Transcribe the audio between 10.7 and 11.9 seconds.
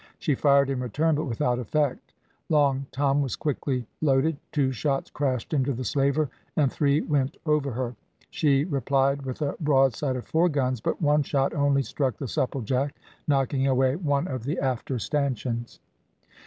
but one shot only